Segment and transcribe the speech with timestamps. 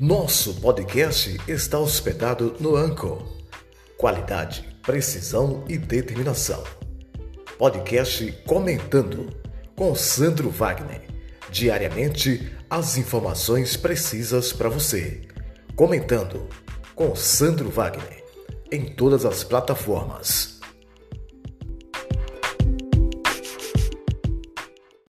[0.00, 3.22] Nosso podcast está hospedado no Anchor.
[3.96, 6.64] Qualidade, precisão e determinação.
[7.56, 9.32] Podcast Comentando
[9.76, 11.02] com Sandro Wagner.
[11.48, 15.28] Diariamente as informações precisas para você.
[15.76, 16.48] Comentando
[16.96, 18.24] com Sandro Wagner
[18.72, 20.53] em todas as plataformas